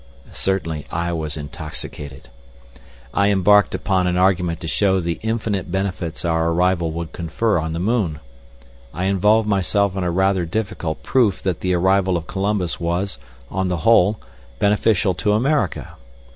[0.31, 2.29] Certainly I was intoxicated.
[3.13, 7.73] I embarked upon an argument to show the infinite benefits our arrival would confer on
[7.73, 8.19] the moon.
[8.95, 13.19] I involved myself in a rather difficult proof that the arrival of Columbus was,
[13.51, 14.19] on the whole,
[14.57, 15.93] beneficial to America.